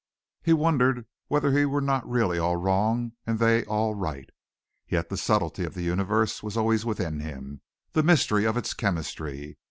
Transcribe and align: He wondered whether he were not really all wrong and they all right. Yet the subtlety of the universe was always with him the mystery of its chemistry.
He 0.41 0.51
wondered 0.51 1.05
whether 1.27 1.51
he 1.51 1.63
were 1.63 1.79
not 1.79 2.09
really 2.09 2.39
all 2.39 2.55
wrong 2.55 3.11
and 3.27 3.37
they 3.37 3.63
all 3.65 3.93
right. 3.93 4.27
Yet 4.87 5.09
the 5.09 5.15
subtlety 5.15 5.63
of 5.63 5.75
the 5.75 5.83
universe 5.83 6.41
was 6.41 6.57
always 6.57 6.83
with 6.83 6.97
him 6.97 7.61
the 7.93 8.01
mystery 8.01 8.45
of 8.45 8.57
its 8.57 8.73
chemistry. 8.73 9.59